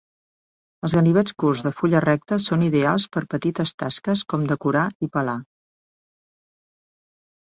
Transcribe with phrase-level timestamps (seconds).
[0.87, 5.11] Els ganivets curts de fulla recta són ideals per a petites tasques com decorar i
[5.17, 5.37] pelar.